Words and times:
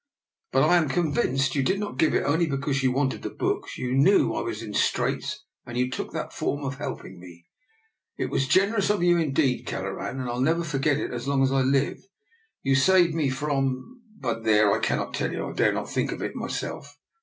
"But 0.51 0.63
I 0.63 0.77
am 0.77 0.89
convinced 0.89 1.53
you 1.53 1.61
did 1.61 1.79
not 1.79 1.99
give 1.99 2.15
it 2.15 2.23
only 2.23 2.47
because 2.47 2.81
you 2.81 2.91
wanted 2.91 3.21
the 3.21 3.29
books. 3.29 3.77
You 3.77 3.93
knew 3.93 4.33
I 4.33 4.41
was 4.41 4.63
in 4.63 4.73
straits 4.73 5.45
and 5.63 5.77
you 5.77 5.91
took 5.91 6.11
that 6.11 6.33
form 6.33 6.63
of 6.63 6.79
helping 6.79 7.19
me. 7.19 7.45
It 8.17 8.31
was 8.31 8.47
generous 8.47 8.89
of 8.89 9.03
you 9.03 9.19
in 9.19 9.31
deed, 9.31 9.67
Kelleran, 9.67 10.19
and 10.19 10.27
I'll 10.27 10.41
never 10.41 10.63
forget 10.63 10.97
it 10.97 11.11
as 11.13 11.27
long 11.27 11.43
as 11.43 11.51
I 11.51 11.61
live. 11.61 11.99
You 12.63 12.73
saved 12.73 13.13
me 13.13 13.29
from— 13.29 14.01
^but 14.21 14.43
there, 14.43 14.73
I 14.73 14.79
cannot 14.79 15.13
tell 15.13 15.31
you. 15.31 15.45
I 15.47 15.53
dare 15.53 15.71
not 15.71 15.87
think 15.87 16.11
of 16.11 16.23
it 16.23 16.35
myself. 16.35 16.97